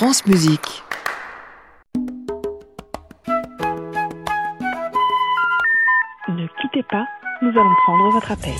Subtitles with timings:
[0.00, 0.82] France Musique.
[6.26, 7.04] Ne quittez pas,
[7.42, 8.54] nous allons prendre votre appel.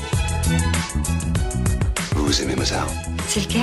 [2.14, 2.88] Vous aimez Mozart
[3.26, 3.62] C'est lequel?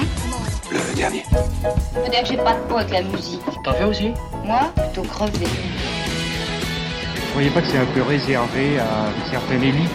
[0.71, 1.23] Le dernier.
[1.29, 3.43] Faut dire que j'ai pas de peau avec la musique.
[3.63, 4.11] T'en fais aussi?
[4.43, 5.45] Moi, plutôt crevé.
[5.45, 9.91] Vous voyez pas que c'est un peu réservé à une certaine élite?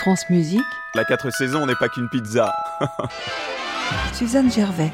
[0.00, 0.60] France Musique,
[0.94, 2.52] La 4 saisons n'est pas qu'une pizza.
[4.12, 4.92] Suzanne Gervais.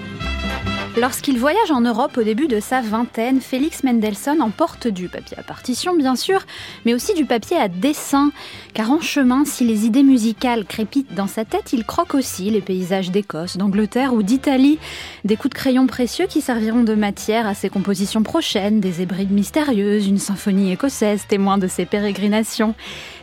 [0.98, 5.42] Lorsqu'il voyage en Europe au début de sa vingtaine, Félix Mendelssohn emporte du papier à
[5.42, 6.40] partition, bien sûr,
[6.86, 8.30] mais aussi du papier à dessin.
[8.72, 12.62] Car en chemin, si les idées musicales crépitent dans sa tête, il croque aussi les
[12.62, 14.78] paysages d'Écosse, d'Angleterre ou d'Italie.
[15.26, 19.32] Des coups de crayon précieux qui serviront de matière à ses compositions prochaines, des hébrides
[19.32, 22.74] mystérieuses, une symphonie écossaise témoin de ses pérégrinations.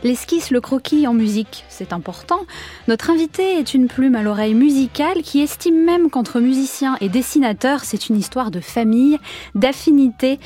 [0.04, 2.38] L'esquisse, le croquis en musique, c'est important.
[2.86, 7.63] Notre invité est une plume à l'oreille musicale qui estime même qu'entre musiciens et dessinateurs,
[7.84, 9.18] c'est une histoire de famille,
[9.54, 10.38] d'affinité.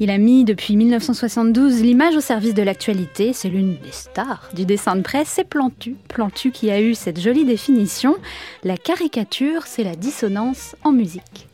[0.00, 3.32] Il a mis depuis 1972 l'image au service de l'actualité.
[3.32, 5.96] C'est l'une des stars du dessin de presse, c'est Plantu.
[6.08, 8.16] Plantu qui a eu cette jolie définition.
[8.64, 11.48] La caricature, c'est la dissonance en musique.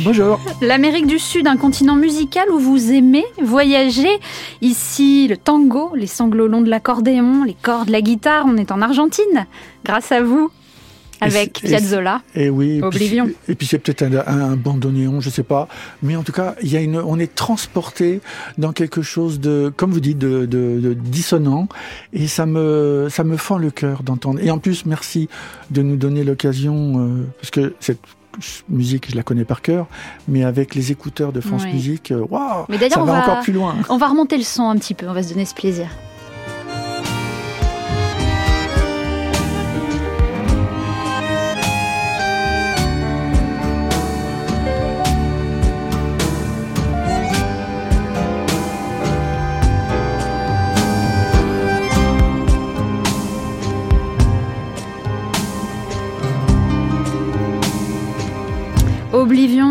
[0.00, 0.40] Bonjour.
[0.62, 4.08] L'Amérique du Sud, un continent musical où vous aimez voyager.
[4.62, 8.46] Ici, le tango, les sanglots longs de l'accordéon, les cordes, la guitare.
[8.48, 9.46] On est en Argentine,
[9.84, 10.50] grâce à vous,
[11.20, 12.22] avec Piazzolla.
[12.34, 12.78] Et oui.
[12.78, 13.28] et Oblivion.
[13.48, 15.68] Et puis c'est peut-être un, un, un bandoneon, je sais pas.
[16.02, 18.22] Mais en tout cas, il y a une, on est transporté
[18.56, 21.68] dans quelque chose de, comme vous dites, de, de, de dissonant.
[22.14, 24.40] Et ça me, ça me fend le cœur d'entendre.
[24.42, 25.28] Et en plus, merci
[25.70, 28.00] de nous donner l'occasion, euh, parce que cette
[28.68, 29.86] musique, je la connais par cœur,
[30.28, 31.72] mais avec les écouteurs de France Oui.
[31.74, 33.74] Musique, euh, waouh, ça on va va- encore plus loin.
[33.88, 35.86] On va remonter le son un petit peu, on va se donner ce plaisir.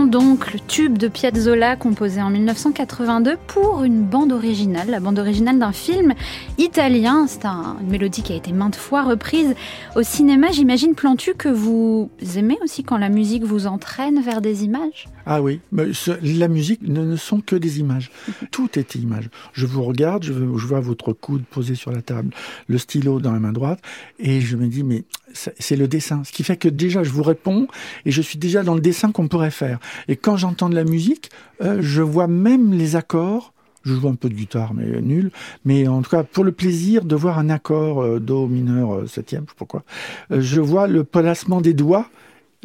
[0.09, 5.59] Donc, le tube de Piazzolla composé en 1982 pour une bande originale, la bande originale
[5.59, 6.13] d'un film
[6.57, 7.27] italien.
[7.27, 9.53] C'est un- une mélodie qui a été maintes fois reprise
[9.95, 10.51] au cinéma.
[10.51, 15.07] J'imagine, Plantu, que vous aimez aussi quand la musique vous entraîne vers des images?
[15.25, 18.09] Ah oui, mais ce- la musique ne, ne sont que des images.
[18.51, 19.29] Tout est image.
[19.53, 22.31] Je vous regarde, je, je vois votre coude posé sur la table,
[22.67, 23.79] le stylo dans la main droite,
[24.17, 25.03] et je me dis, mais
[25.33, 26.23] c'est le dessin.
[26.23, 27.67] Ce qui fait que déjà, je vous réponds,
[28.05, 29.79] et je suis déjà dans le dessin qu'on pourrait faire.
[30.07, 31.29] Et quand j'entends de la musique,
[31.61, 33.53] euh, je vois même les accords.
[33.83, 35.31] Je joue un peu de guitare, mais nul.
[35.63, 39.07] Mais en tout cas, pour le plaisir de voir un accord euh, Do mineur euh,
[39.07, 39.83] septième, je sais pas pourquoi,
[40.31, 42.09] euh, je vois le placement des doigts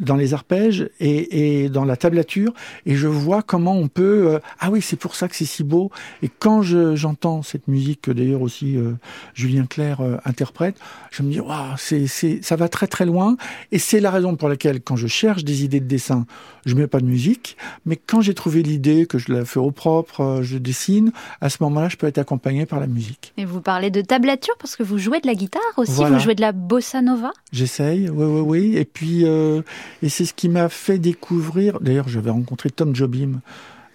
[0.00, 2.52] dans les arpèges et, et dans la tablature
[2.84, 5.62] et je vois comment on peut euh, ah oui c'est pour ça que c'est si
[5.62, 5.90] beau
[6.22, 8.92] et quand je j'entends cette musique que d'ailleurs aussi euh,
[9.34, 10.76] Julien Clerc euh, interprète
[11.12, 13.36] je me dis waouh c'est c'est ça va très très loin
[13.70, 16.26] et c'est la raison pour laquelle quand je cherche des idées de dessin
[16.66, 17.56] je mets pas de musique
[17.86, 21.50] mais quand j'ai trouvé l'idée que je la fais au propre euh, je dessine à
[21.50, 24.74] ce moment-là je peux être accompagné par la musique Et vous parlez de tablature parce
[24.74, 26.16] que vous jouez de la guitare aussi, Voilà.
[26.16, 27.30] vous jouez de la bossa nova?
[27.52, 28.76] J'essaye, oui, oui, oui.
[28.76, 29.62] Et puis, euh,
[30.02, 31.80] et c'est ce qui m'a fait découvrir.
[31.80, 33.40] D'ailleurs, j'avais rencontré Tom Jobim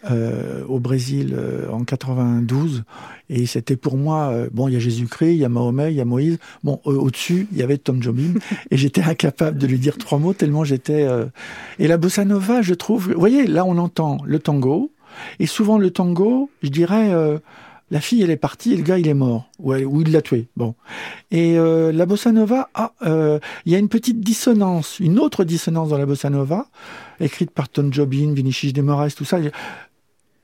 [0.09, 2.83] euh, au Brésil euh, en 92.
[3.29, 5.97] Et c'était pour moi, euh, bon, il y a Jésus-Christ, il y a Mahomet, il
[5.97, 6.37] y a Moïse.
[6.63, 8.35] Bon, euh, au-dessus, il y avait Tom Jobim.
[8.71, 11.03] et j'étais incapable de lui dire trois mots tellement j'étais...
[11.03, 11.25] euh,
[11.79, 13.11] Et la bossa nova, je trouve...
[13.11, 14.91] Vous voyez, là, on entend le tango.
[15.39, 17.11] Et souvent, le tango, je dirais...
[17.91, 19.49] la fille, elle est partie et le gars, il est mort.
[19.59, 20.47] Ou, ou il l'a tué.
[20.55, 20.75] Bon.
[21.31, 22.91] Et euh, la bossa nova, ah,
[23.65, 26.67] il y a une petite dissonance, une autre dissonance dans la bossa nova,
[27.19, 29.39] écrite par Tom Jobim, Vinicius de Moraes, tout ça.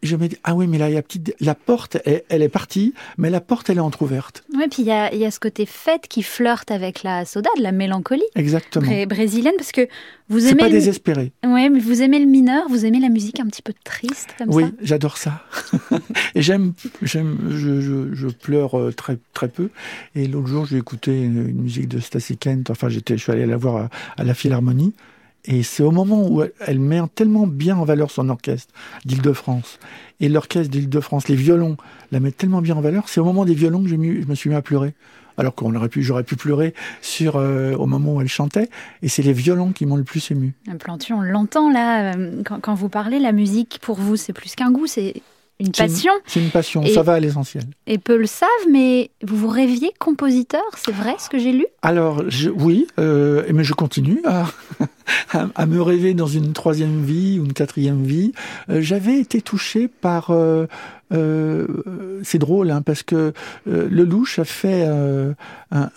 [0.03, 2.41] Je, me dis, ah oui, mais là, il y a petite, la porte, elle, elle
[2.43, 4.43] est partie, mais la porte, elle est entrouverte.
[4.55, 7.49] Ouais, puis il y a, y a ce côté fête qui flirte avec la soda,
[7.57, 8.85] de la mélancolie Exactement.
[8.85, 9.87] bré- brésilienne, parce que
[10.29, 10.73] vous C'est aimez, pas le...
[10.73, 11.31] désespéré.
[11.43, 14.49] ouais, mais vous aimez le mineur, vous aimez la musique un petit peu triste comme
[14.53, 14.69] Oui, ça?
[14.81, 15.43] j'adore ça.
[16.35, 19.69] et j'aime, j'aime, je, je, je pleure euh, très très peu.
[20.15, 22.69] Et l'autre jour, j'ai écouté une, une musique de Stacy Kent.
[22.69, 24.93] Enfin, j'étais, je suis allé la voir à, à la Philharmonie.
[25.47, 28.73] Et c'est au moment où elle, met tellement bien en valeur son orchestre
[29.05, 29.79] d'Île-de-France.
[30.19, 31.77] Et l'orchestre d'Île-de-France, les violons,
[32.11, 33.09] la mettent tellement bien en valeur.
[33.09, 34.93] C'est au moment des violons que je me suis mis à pleurer.
[35.37, 38.69] Alors qu'on aurait pu, j'aurais pu pleurer sur euh, au moment où elle chantait.
[39.01, 40.53] Et c'est les violons qui m'ont le plus ému.
[40.79, 44.55] Plantu, on l'entend là, euh, quand, quand vous parlez, la musique pour vous, c'est plus
[44.55, 45.21] qu'un goût, c'est
[45.59, 46.11] une passion.
[46.27, 46.81] C'est une passion.
[46.83, 47.63] Et- Ça va à l'essentiel.
[47.87, 51.65] Et peu le savent, mais vous vous rêviez compositeur, c'est vrai ce que j'ai lu?
[51.81, 54.45] Alors, je, oui, euh, mais je continue à,
[55.33, 58.33] à, à me rêver dans une troisième vie ou une quatrième vie.
[58.69, 60.31] Euh, J'avais été touché par...
[60.31, 60.67] euh,
[62.23, 63.31] c'est drôle, hein, parce que
[63.65, 65.35] Lelouch a fait un,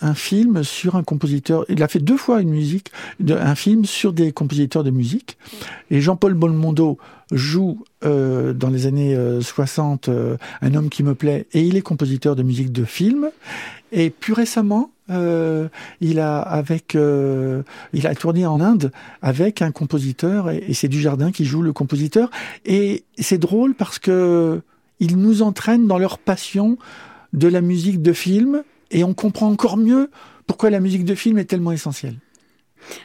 [0.01, 1.65] un film sur un compositeur.
[1.69, 2.91] Il a fait deux fois une musique,
[3.27, 5.37] un film sur des compositeurs de musique.
[5.91, 6.97] Et Jean-Paul Belmondo
[7.31, 11.75] joue euh, dans les années euh, 60 euh, un homme qui me plaît, et il
[11.75, 13.29] est compositeur de musique de film.
[13.91, 15.67] Et plus récemment, euh,
[15.99, 17.63] il a avec, euh,
[17.93, 18.91] il a tourné en Inde
[19.21, 22.29] avec un compositeur et, et c'est Dujardin qui joue le compositeur.
[22.65, 24.61] Et c'est drôle parce que
[24.99, 26.77] ils nous entraînent dans leur passion
[27.33, 30.09] de la musique de film et on comprend encore mieux
[30.45, 32.15] pourquoi la musique de film est tellement essentielle.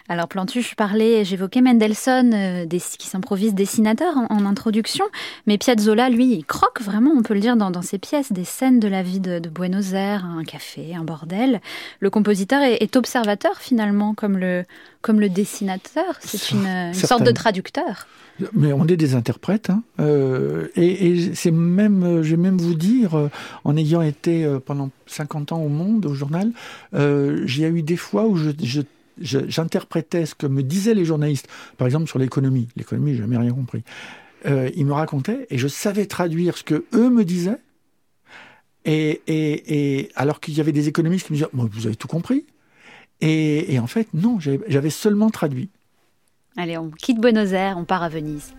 [0.09, 5.05] Alors Plantu, je parlais, j'évoquais Mendelssohn, euh, des- qui s'improvise dessinateur en, en introduction,
[5.47, 8.45] mais Piazzolla, lui, il croque vraiment, on peut le dire, dans, dans ses pièces, des
[8.45, 11.61] scènes de la vie de, de Buenos Aires, un café, un bordel.
[12.01, 14.65] Le compositeur est, est observateur finalement, comme le,
[15.03, 16.05] comme le dessinateur.
[16.21, 18.07] C'est une, une sorte de traducteur.
[18.53, 19.83] Mais on est des interprètes, hein.
[20.01, 23.31] Euh, et, et c'est même, euh, je vais même vous dire,
[23.63, 26.51] en ayant été pendant 50 ans au Monde, au journal,
[26.95, 28.51] euh, j'ai eu des fois où je-
[29.21, 32.69] j'interprétais ce que me disaient les journalistes, par exemple sur l'économie.
[32.77, 33.83] L'économie, j'ai jamais rien compris.
[34.47, 37.61] Euh, ils me racontaient et je savais traduire ce que eux me disaient.
[38.85, 42.09] Et, et, et alors qu'il y avait des économistes qui me disaient, vous avez tout
[42.09, 42.45] compris.
[43.21, 45.71] Et, et en fait, non, j'avais seulement traduit.
[46.57, 48.55] Allez, on quitte Buenos Aires, on part à Venise.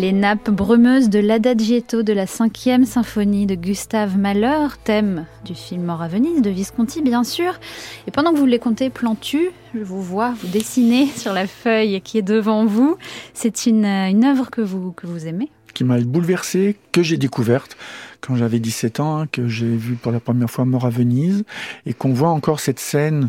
[0.00, 5.82] Les nappes brumeuses de l'Adagietto de la cinquième symphonie de Gustave Mahler, thème du film
[5.82, 7.60] Mort à Venise de Visconti bien sûr.
[8.06, 12.00] Et pendant que vous les comptez Plantu, je vous vois vous dessiner sur la feuille
[12.00, 12.96] qui est devant vous.
[13.34, 17.76] C'est une, une œuvre que vous, que vous aimez Qui m'a bouleversé, que j'ai découverte
[18.22, 21.44] quand j'avais 17 ans, que j'ai vu pour la première fois Mort à Venise,
[21.84, 23.28] et qu'on voit encore cette scène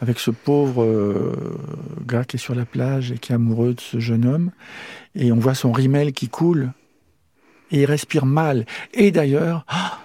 [0.00, 1.34] avec ce pauvre euh,
[2.06, 4.50] gars qui est sur la plage et qui est amoureux de ce jeune homme,
[5.14, 6.72] et on voit son rimel qui coule,
[7.70, 8.66] et il respire mal.
[8.94, 9.98] Et d'ailleurs, ah,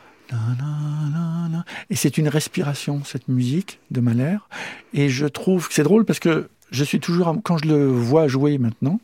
[1.89, 4.37] et c'est une respiration, cette musique de Mahler,
[4.93, 8.27] et je trouve que c'est drôle parce que je suis toujours, quand je le vois
[8.27, 8.99] jouer maintenant,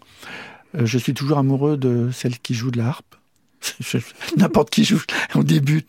[0.75, 3.15] euh, je suis toujours amoureux de celle qui joue de la harpe.
[4.37, 5.01] N'importe qui joue
[5.35, 5.85] au début.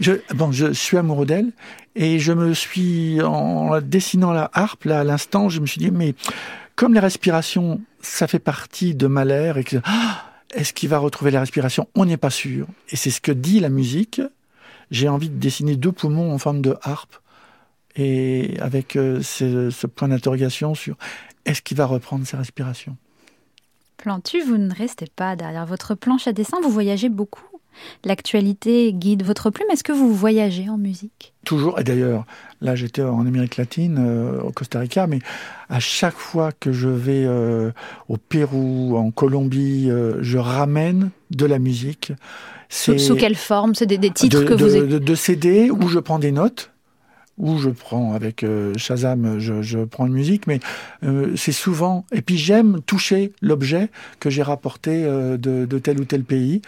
[0.00, 1.52] Je, bon, je suis amoureux d'elle
[1.96, 5.90] et je me suis, en dessinant la harpe, là, à l'instant, je me suis dit,
[5.90, 6.14] mais
[6.76, 10.24] comme les respirations, ça fait partie de Mahler et que, ah,
[10.54, 12.66] est-ce qu'il va retrouver la respiration On n'est pas sûr.
[12.90, 14.20] Et c'est ce que dit la musique.
[14.90, 17.16] J'ai envie de dessiner deux poumons en forme de harpe
[17.96, 20.96] et avec euh, ce, ce point d'interrogation sur
[21.44, 22.96] est-ce qu'il va reprendre ses respirations
[23.96, 27.44] Plantu, vous ne restez pas derrière votre planche à dessin, vous voyagez beaucoup.
[28.04, 29.68] L'actualité guide votre plume.
[29.72, 31.34] Est-ce que vous voyagez en musique?
[31.44, 32.24] Toujours, et d'ailleurs,
[32.60, 35.18] là j'étais en Amérique latine, euh, au Costa Rica, mais
[35.68, 37.72] à chaque fois que je vais euh,
[38.08, 42.12] au Pérou, en Colombie, euh, je ramène de la musique.
[42.68, 43.74] Sous, sous, quelle forme?
[43.74, 44.86] C'est des, des, titres de, que de, vous...
[44.86, 46.73] De, de CD où je prends des notes
[47.38, 50.60] où je prends avec euh, Shazam, je, je, prends une musique, mais
[51.02, 52.04] euh, c'est souvent.
[52.12, 56.62] Et puis j'aime toucher l'objet que j'ai rapporté euh, de, tel ou tel pays.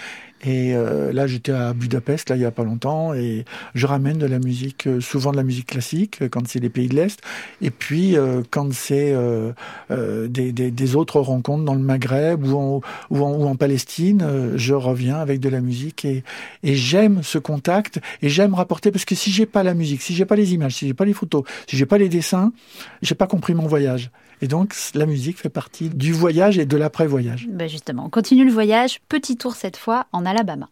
[0.45, 4.19] Et euh, là, j'étais à Budapest, là, il y a pas longtemps, et je ramène
[4.19, 6.95] de la musique, euh, souvent de la musique classique, euh, quand c'est les pays de
[6.95, 7.21] l'Est,
[7.63, 8.17] et puis
[8.51, 9.15] quand c'est
[9.91, 14.53] des, des, des, autres rencontres dans le Maghreb ou en, ou en, ou en Palestine,
[14.57, 16.23] je reviens avec de la musique et,
[16.63, 20.15] et j'aime ce contact et j'aime rapporter parce que si j'ai pas la musique, si
[20.15, 22.53] j'ai pas les images, si j'ai pas les photos, si j'ai pas les dessins,
[23.03, 24.11] j'ai pas compris mon voyage.
[24.43, 27.49] Et donc, la musique fait partie du voyage et de l'après-voyage.
[27.51, 29.01] Ben justement, on continue le voyage.
[29.09, 30.69] Petit tour cette fois en Alabama.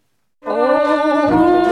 [0.46, 1.63] Oh,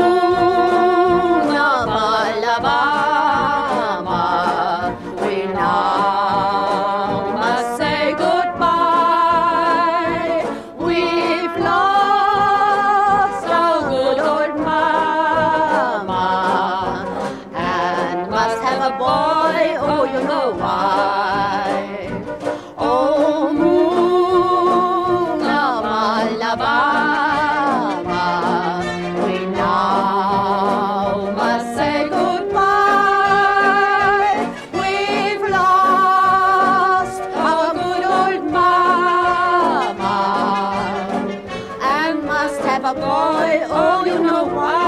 [42.95, 44.82] boy, oh, you know why.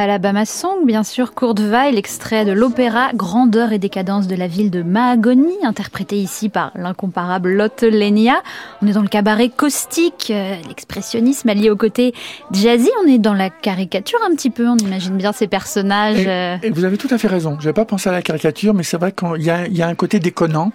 [0.00, 4.70] Alabama Song, bien sûr, Kurt Weill, extrait de l'opéra Grandeur et décadence de la ville
[4.70, 8.42] de Mahagoni, interprété ici par l'incomparable Lotte Lenia.
[8.80, 12.14] On est dans le cabaret caustique, euh, l'expressionnisme allié au côté
[12.50, 12.88] jazzy.
[13.04, 16.26] On est dans la caricature un petit peu, on imagine bien ces personnages.
[16.26, 17.58] Et, et vous avez tout à fait raison.
[17.60, 19.94] Je n'avais pas pensé à la caricature, mais c'est vrai qu'il y, y, a un
[19.94, 20.72] côté déconnant.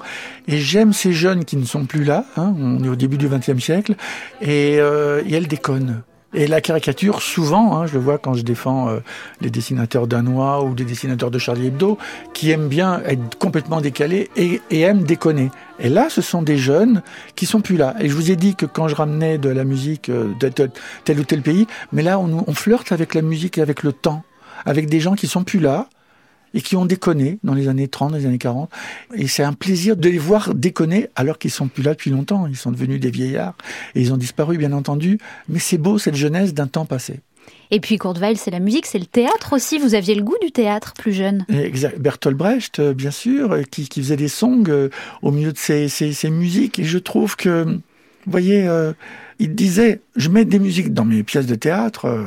[0.47, 2.25] Et j'aime ces jeunes qui ne sont plus là.
[2.37, 2.53] Hein.
[2.59, 3.95] On est au début du XXe siècle.
[4.41, 6.03] Et, euh, et elles déconnent.
[6.37, 8.99] Et la caricature, souvent, hein, je le vois quand je défends euh,
[9.39, 11.97] les dessinateurs danois ou des dessinateurs de Charlie Hebdo,
[12.33, 15.49] qui aiment bien être complètement décalés et, et, aiment déconner.
[15.79, 17.03] Et là, ce sont des jeunes
[17.37, 17.95] qui sont plus là.
[18.01, 21.19] Et je vous ai dit que quand je ramenais de la musique euh, de tel
[21.21, 24.23] ou tel pays, mais là, on, on flirte avec la musique et avec le temps,
[24.65, 25.87] avec des gens qui sont plus là,
[26.55, 28.71] et qui ont déconné dans les années 30, dans les années 40.
[29.13, 32.47] Et c'est un plaisir de les voir déconner alors qu'ils sont plus là depuis longtemps.
[32.47, 33.55] Ils sont devenus des vieillards
[33.93, 35.19] et ils ont disparu, bien entendu.
[35.49, 37.19] Mais c'est beau, cette jeunesse d'un temps passé.
[37.71, 39.77] Et puis Weill, c'est la musique, c'est le théâtre aussi.
[39.77, 41.45] Vous aviez le goût du théâtre plus jeune.
[41.49, 41.99] Exact.
[41.99, 44.89] Bertolt Brecht, bien sûr, qui, qui faisait des songs
[45.21, 46.79] au milieu de ses, ses, ses, musiques.
[46.79, 47.79] Et je trouve que,
[48.25, 48.93] vous voyez, euh,
[49.39, 52.25] il disait, je mets des musiques dans mes pièces de théâtre, euh,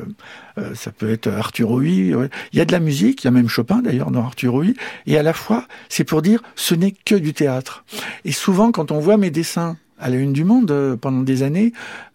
[0.59, 2.28] euh, ça peut être Arthur Rouy, ouais.
[2.52, 4.75] il y a de la musique, il y a même Chopin d'ailleurs dans Arthur Rouy,
[5.07, 7.85] et à la fois, c'est pour dire, ce n'est que du théâtre.
[8.25, 11.43] Et souvent, quand on voit mes dessins à la une du monde euh, pendant des
[11.43, 11.73] années,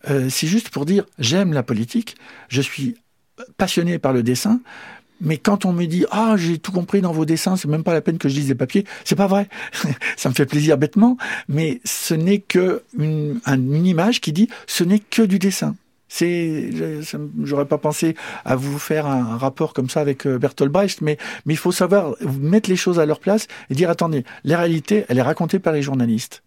[0.10, 2.16] euh, c'est juste pour dire, j'aime la politique,
[2.50, 2.96] je suis
[3.58, 4.62] passionné par le dessin,
[5.24, 7.94] mais quand on me dit ah j'ai tout compris dans vos dessins, c'est même pas
[7.94, 9.48] la peine que je lise des papiers, c'est pas vrai.
[10.18, 13.39] ça me fait plaisir bêtement, mais ce n'est que une,
[13.86, 15.75] image qui dit ce n'est que du dessin.
[16.10, 16.70] C'est,
[17.42, 18.15] j'aurais pas pensé
[18.46, 22.13] à vous faire un, rapport comme ça avec Bertolt Brecht, mais mais il faut savoir
[22.39, 25.74] mettre les choses à leur place et dire attendez, la réalité, elle est racontée par
[25.74, 26.44] les journalistes.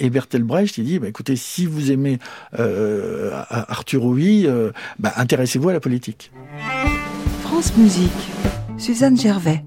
[0.00, 2.18] Et Bertolt Brecht, il dit, bah, écoutez, si vous aimez
[2.58, 6.30] euh, Arthur Rouy, euh, bah, intéressez-vous à la politique.
[7.58, 8.12] France Musique,
[8.76, 9.64] Suzanne Gervais.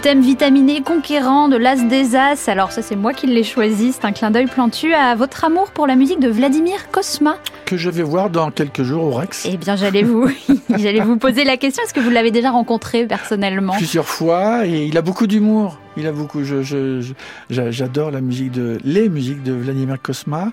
[0.00, 4.06] Thème vitaminé conquérant de l'As des As, alors ça c'est moi qui l'ai choisi, c'est
[4.06, 7.36] un clin d'œil plantu à votre amour pour la musique de Vladimir Kosma.
[7.70, 9.46] Que je vais voir dans quelques jours au Rex.
[9.48, 10.28] Eh bien j'allais vous,
[10.76, 13.74] j'allais vous poser la question, est-ce que vous l'avez déjà rencontré personnellement?
[13.74, 15.78] Plusieurs fois, et il a beaucoup d'humour.
[15.96, 16.42] Il a beaucoup.
[16.42, 17.12] Je,
[17.48, 20.50] j'adore la musique de les musiques de Vladimir Kosma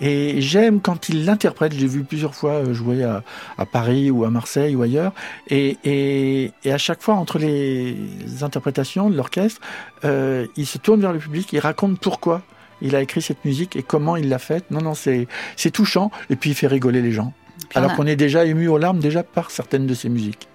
[0.00, 1.72] et j'aime quand il l'interprète.
[1.72, 3.24] J'ai vu plusieurs fois euh, jouer à,
[3.58, 5.12] à, Paris ou à Marseille ou ailleurs
[5.48, 7.96] et, et, et à chaque fois entre les
[8.42, 9.60] interprétations de l'orchestre,
[10.04, 12.42] euh, il se tourne vers le public, il raconte pourquoi
[12.82, 14.70] il a écrit cette musique et comment il l'a faite.
[14.70, 15.26] Non, non, c'est
[15.72, 17.32] touchant et puis il fait rigoler les gens.
[17.74, 20.48] Alors qu'on est déjà ému aux larmes déjà par certaines de ses musiques.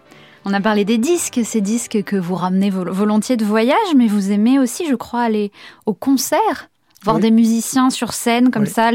[0.44, 4.32] On a parlé des disques, ces disques que vous ramenez volontiers de voyage, mais vous
[4.32, 5.52] aimez aussi, je crois, aller
[5.88, 6.70] au concert
[7.06, 7.22] voir oui.
[7.22, 8.70] des musiciens sur scène comme oui.
[8.70, 8.92] ça.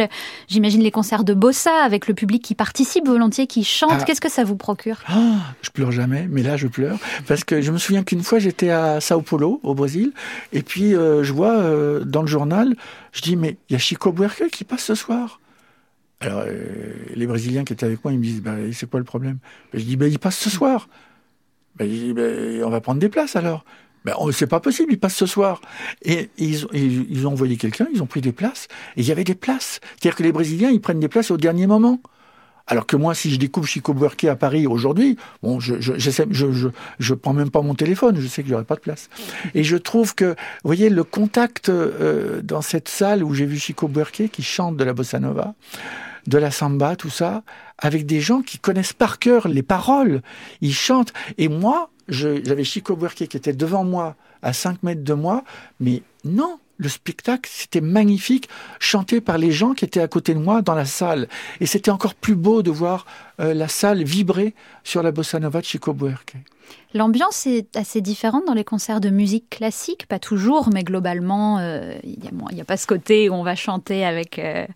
[0.48, 3.92] J'imagine les concerts de bossa avec le public qui participe volontiers, qui chante.
[3.92, 4.04] Ah.
[4.04, 4.98] Qu'est-ce que ça vous procure?
[5.06, 8.38] Ah, Je pleure jamais, mais là je pleure parce que je me souviens qu'une fois
[8.38, 10.12] j'étais à Sao Paulo au Brésil
[10.52, 12.76] et puis euh, je vois euh, dans le journal,
[13.12, 15.40] je dis mais il y a Chico Buarque qui passe ce soir.
[16.20, 19.04] Alors euh, les Brésiliens qui étaient avec moi ils me disent bah, c'est quoi le
[19.04, 19.38] problème?
[19.72, 20.88] Je dis bah, il passe ce soir.
[21.76, 23.64] Ben, je dis, ben, on va prendre des places alors.
[24.04, 25.60] Ben, c'est pas possible, ils passent ce soir.
[26.02, 29.12] Et, ils, ils, ils, ont envoyé quelqu'un, ils ont pris des places, et il y
[29.12, 29.80] avait des places.
[29.90, 32.00] C'est-à-dire que les Brésiliens, ils prennent des places au dernier moment.
[32.70, 36.10] Alors que moi, si je découvre Chico Buarque à Paris aujourd'hui, bon, je, je, je,
[36.30, 36.68] je,
[37.00, 39.10] je, prends même pas mon téléphone, je sais que j'aurai pas de place.
[39.54, 40.34] Et je trouve que, vous
[40.64, 44.84] voyez, le contact euh, dans cette salle où j'ai vu Chico Buarque qui chante de
[44.84, 45.54] la bossa nova,
[46.28, 47.42] de la samba, tout ça,
[47.76, 50.22] avec des gens qui connaissent par cœur les paroles.
[50.60, 51.12] Ils chantent.
[51.38, 55.44] Et moi, j'avais Chico Buarque qui était devant moi, à 5 mètres de moi,
[55.80, 60.38] mais non, le spectacle, c'était magnifique, chanté par les gens qui étaient à côté de
[60.38, 61.28] moi dans la salle.
[61.60, 63.04] Et c'était encore plus beau de voir
[63.38, 66.36] euh, la salle vibrer sur la bossa nova de Chico Buarque.
[66.92, 71.94] L'ambiance est assez différente dans les concerts de musique classique, pas toujours, mais globalement, euh,
[72.02, 74.66] il n'y a, a, pas ce côté où on va chanter avec, euh,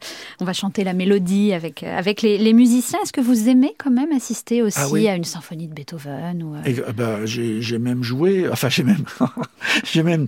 [0.40, 3.00] on va chanter la mélodie avec avec les, les musiciens.
[3.02, 5.09] Est-ce que vous aimez quand même assister aussi ah oui.
[5.09, 9.04] à une symphonie de Beethoven ou Et, bah, j'ai même joué, enfin j'ai même,
[9.85, 10.26] j'ai même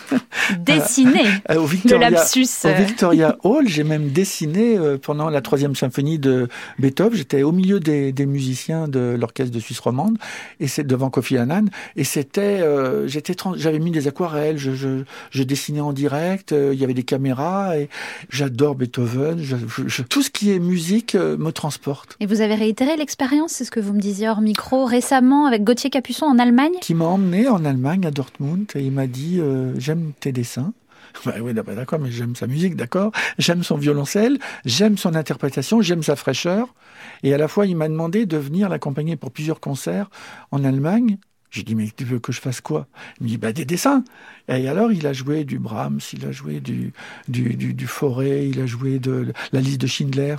[0.60, 2.48] dessiné au Victoria, le lapsus.
[2.64, 7.18] Au Victoria Hall, j'ai même dessiné pendant la troisième symphonie de Beethoven.
[7.18, 10.16] J'étais au milieu des, des musiciens de l'orchestre de Suisse romande
[10.58, 15.04] et c'est devant Kofi Annan et c'était euh, j'étais j'avais mis des aquarelles je, je,
[15.30, 17.88] je dessinais en direct euh, il y avait des caméras et
[18.28, 22.16] j'adore Beethoven je, tout ce qui est musique euh, me transporte.
[22.20, 25.64] Et vous avez réitéré l'expérience c'est ce que vous me disiez hors micro récemment avec
[25.64, 26.74] Gauthier Capuçon en Allemagne?
[26.80, 29.40] Qui m'a emmené en Allemagne à Dortmund et il m'a dit
[29.78, 30.72] j'aime tes dessins
[31.24, 33.12] bah oui, d'accord, mais j'aime sa musique, d'accord.
[33.38, 36.74] J'aime son violoncelle, j'aime son interprétation, j'aime sa fraîcheur.
[37.22, 40.10] Et à la fois, il m'a demandé de venir l'accompagner pour plusieurs concerts
[40.50, 41.18] en Allemagne.
[41.50, 42.86] J'ai dit, mais tu veux que je fasse quoi?
[43.20, 44.04] Il me dit, bah, des dessins.
[44.48, 46.92] Et alors, il a joué du Brahms, il a joué du,
[47.26, 50.36] du, du, Forêt, il a joué de la liste de Schindler.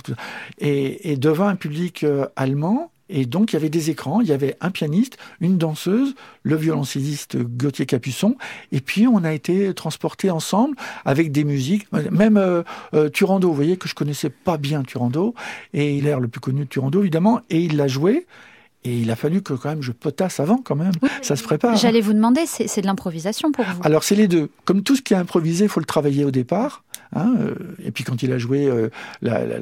[0.58, 4.32] Et devant un public euh, allemand, et donc, il y avait des écrans, il y
[4.32, 8.36] avait un pianiste, une danseuse, le violoncelliste Gauthier Capuçon,
[8.72, 12.62] et puis on a été transportés ensemble avec des musiques, même euh,
[12.94, 15.34] euh, Turando, vous voyez que je connaissais pas bien Turando,
[15.74, 18.26] et il est le plus connu de Turando, évidemment, et il l'a joué,
[18.84, 20.92] et il a fallu que quand même je potasse avant quand même.
[21.02, 21.76] Oui, ça se prépare.
[21.76, 24.50] J'allais vous demander, c'est de l'improvisation pour vous Alors c'est les deux.
[24.64, 26.82] Comme tout ce qui est improvisé, il faut le travailler au départ.
[27.12, 28.88] Hein, euh, et puis quand il a joué euh,
[29.20, 29.58] la, la,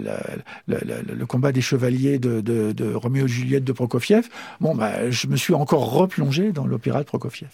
[0.66, 4.28] la, le combat des chevaliers de, de, de Roméo et Juliette de Prokofiev,
[4.60, 7.48] bon, bah, je me suis encore replongé dans l'opéra de Prokofiev.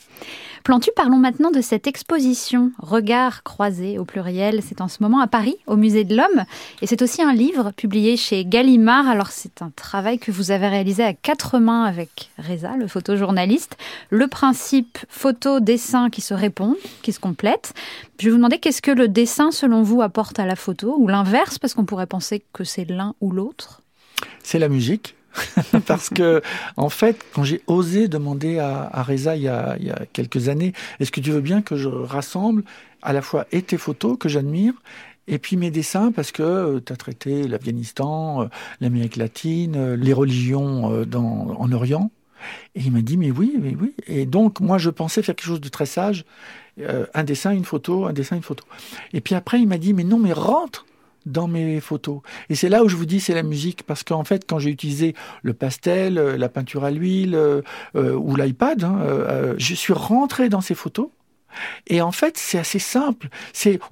[0.65, 4.61] Plantu, parlons maintenant de cette exposition Regards croisés au pluriel.
[4.67, 6.45] C'est en ce moment à Paris, au Musée de l'Homme.
[6.83, 9.07] Et c'est aussi un livre publié chez Gallimard.
[9.07, 13.77] Alors c'est un travail que vous avez réalisé à quatre mains avec Reza, le photojournaliste.
[14.11, 17.75] Le principe photo-dessin qui se répondent, qui se complètent.
[18.19, 21.09] Je vais vous demander qu'est-ce que le dessin, selon vous, apporte à la photo, ou
[21.09, 23.83] l'inverse, parce qu'on pourrait penser que c'est l'un ou l'autre
[24.43, 25.17] C'est la musique
[25.87, 26.43] parce que
[26.77, 30.03] en fait, quand j'ai osé demander à, à Reza il y, a, il y a
[30.13, 32.63] quelques années, est-ce que tu veux bien que je rassemble
[33.03, 34.75] à la fois et tes photos que j'admire
[35.27, 38.47] et puis mes dessins parce que tu as traité l'Afghanistan, euh,
[38.81, 42.11] l'Amérique latine, euh, les religions euh, dans, en Orient.
[42.75, 43.95] Et il m'a dit mais oui, mais oui.
[44.07, 46.25] Et donc moi je pensais faire quelque chose de très sage,
[46.81, 48.65] euh, un dessin, une photo, un dessin, une photo.
[49.13, 50.85] Et puis après il m'a dit mais non mais rentre
[51.27, 52.21] dans mes photos.
[52.51, 54.71] Et c'est là où je vous dis c'est la musique parce qu'en fait quand j'ai
[54.71, 57.63] utilisé le pastel, euh, la peinture à l'huile euh,
[57.97, 61.09] euh, ou l'iPad, hein, euh, euh, je suis rentré dans ces photos.
[61.87, 63.29] Et en fait, c'est assez simple.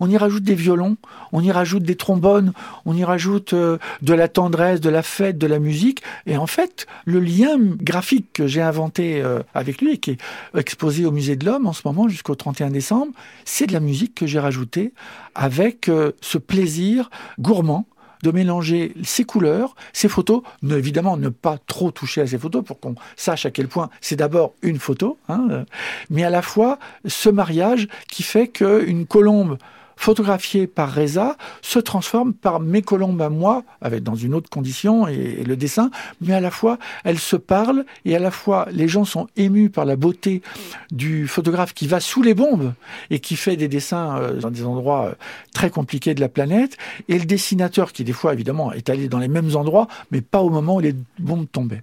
[0.00, 0.96] On y rajoute des violons,
[1.32, 2.52] on y rajoute des trombones,
[2.84, 6.02] on y rajoute euh, de la tendresse, de la fête, de la musique.
[6.26, 10.18] Et en fait, le lien graphique que j'ai inventé euh, avec lui et qui est
[10.56, 13.12] exposé au Musée de l'Homme en ce moment jusqu'au 31 décembre,
[13.44, 14.92] c'est de la musique que j'ai rajoutée
[15.34, 17.86] avec euh, ce plaisir gourmand
[18.22, 22.80] de mélanger ces couleurs, ces photos, évidemment ne pas trop toucher à ces photos pour
[22.80, 25.64] qu'on sache à quel point c'est d'abord une photo, hein,
[26.10, 29.58] mais à la fois ce mariage qui fait qu'une colombe
[29.96, 35.08] photographiée par Reza se transforme par mes colombes à moi, avec dans une autre condition
[35.08, 38.66] et, et, le dessin, mais à la fois elles se parlent et à la fois
[38.70, 40.42] les gens sont émus par la beauté
[40.90, 42.72] du photographe qui va sous les bombes
[43.10, 45.14] et qui fait des dessins euh, dans des endroits euh,
[45.54, 46.76] très compliqués de la planète,
[47.08, 50.42] et le dessinateur qui des fois évidemment est allé dans les mêmes endroits, mais pas
[50.42, 51.82] au moment où les bombes tombaient.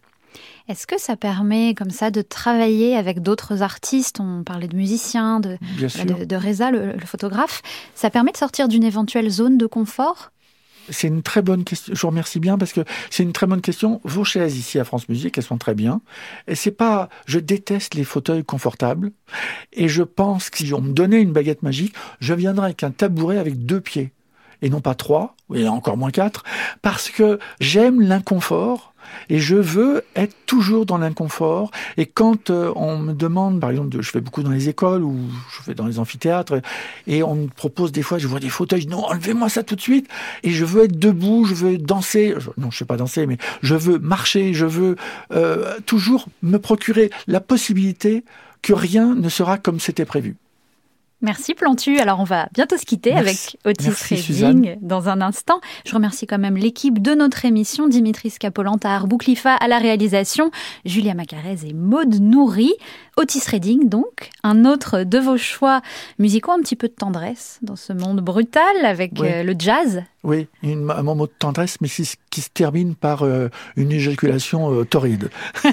[0.69, 4.19] Est-ce que ça permet comme ça de travailler avec d'autres artistes?
[4.19, 7.63] On parlait de musiciens, de, de, de, Reza, le, le photographe.
[7.95, 10.32] Ça permet de sortir d'une éventuelle zone de confort?
[10.91, 11.95] C'est une très bonne question.
[11.95, 13.99] Je vous remercie bien parce que c'est une très bonne question.
[14.03, 16.01] Vos chaises ici à France Musique, elles sont très bien.
[16.47, 19.12] Et c'est pas, je déteste les fauteuils confortables.
[19.73, 22.91] Et je pense que si on me donnait une baguette magique, je viendrais avec un
[22.91, 24.13] tabouret avec deux pieds
[24.62, 26.43] et non pas trois, et encore moins quatre,
[26.82, 28.93] parce que j'aime l'inconfort
[29.30, 31.72] et je veux être toujours dans l'inconfort.
[31.98, 35.17] Et quand euh, on me demande, par exemple, je fais beaucoup dans les écoles ou
[35.52, 36.62] je fais dans les amphithéâtres,
[37.08, 39.82] et on me propose des fois, je vois des fauteuils, non, enlevez-moi ça tout de
[39.82, 40.08] suite.
[40.43, 42.36] Et je veux être debout, je veux danser.
[42.38, 44.95] Je, non, je sais pas danser, mais je veux marcher, je veux
[45.32, 48.24] euh, toujours me procurer la possibilité
[48.62, 50.36] que rien ne sera comme c'était prévu.
[51.21, 51.99] Merci Plantu.
[51.99, 53.58] Alors on va bientôt se quitter Merci.
[53.65, 54.75] avec Otis Merci, Redding Suzanne.
[54.82, 55.60] dans un instant.
[55.86, 60.49] Je remercie quand même l'équipe de notre émission, Dimitris Capolanta, Arbouclifa à la réalisation,
[60.86, 62.71] Julia Macarez et Maude Nourri.
[63.17, 65.82] Otis Redding donc, un autre de vos choix
[66.19, 69.27] musicaux, un petit peu de tendresse dans ce monde brutal avec oui.
[69.29, 70.01] euh, le jazz.
[70.23, 74.73] Oui, une, un moment de tendresse, mais qui, qui se termine par euh, une éjaculation
[74.73, 75.29] euh, torride.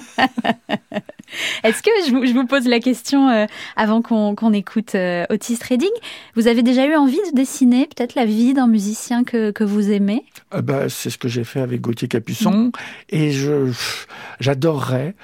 [1.65, 4.95] Est-ce que je vous, je vous, pose la question euh, avant qu'on qu écoute
[5.31, 5.91] Otis Redding?
[6.37, 9.91] Vous avez déjà eu envie de dessiner peut-être la vie d'un musicien que, que, vous
[9.91, 10.25] aimez?
[10.55, 12.73] Euh, bah, C'est ce que j'ai fait avec Gauthier Capuçon mmh.
[13.11, 13.33] et
[14.39, 15.17] j'adorerais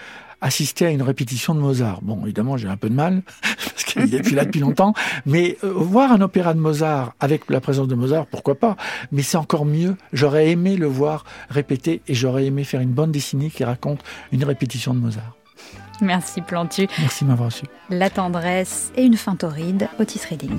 [0.42, 2.00] assister à une répétition de Mozart.
[2.02, 4.92] Bon, évidemment, j'ai un peu de mal, parce qu'il est plus là depuis longtemps,
[5.24, 8.76] mais euh, voir un opéra de Mozart avec la présence de Mozart, pourquoi pas?
[9.12, 9.96] Mais c'est encore mieux.
[10.12, 14.00] J'aurais aimé le voir répéter et j'aurais aimé faire une bande dessinée qui raconte
[14.32, 15.36] une répétition de Mozart.
[16.00, 16.88] Merci Plantu.
[16.98, 17.64] Merci de m'avoir reçu.
[17.88, 20.58] La tendresse et une fin torride, Otis Redding.